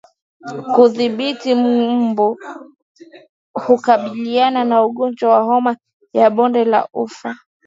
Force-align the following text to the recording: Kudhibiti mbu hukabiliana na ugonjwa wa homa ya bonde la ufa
Kudhibiti 0.73 1.49
mbu 2.07 2.27
hukabiliana 3.63 4.61
na 4.69 4.83
ugonjwa 4.85 5.27
wa 5.33 5.41
homa 5.49 5.71
ya 6.13 6.27
bonde 6.35 6.61
la 6.71 6.81
ufa 7.03 7.29